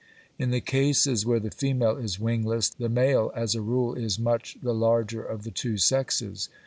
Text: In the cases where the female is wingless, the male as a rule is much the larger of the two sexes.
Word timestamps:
In 0.39 0.49
the 0.49 0.61
cases 0.61 1.27
where 1.27 1.39
the 1.39 1.51
female 1.51 1.95
is 1.95 2.19
wingless, 2.19 2.69
the 2.69 2.89
male 2.89 3.31
as 3.35 3.53
a 3.53 3.61
rule 3.61 3.93
is 3.93 4.17
much 4.17 4.57
the 4.59 4.73
larger 4.73 5.21
of 5.21 5.43
the 5.43 5.51
two 5.51 5.77
sexes. 5.77 6.49